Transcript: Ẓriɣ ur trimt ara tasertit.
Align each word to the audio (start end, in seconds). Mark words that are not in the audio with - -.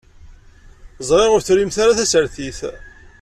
Ẓriɣ 1.09 1.31
ur 1.35 1.41
trimt 1.47 1.77
ara 1.83 1.97
tasertit. 1.97 2.59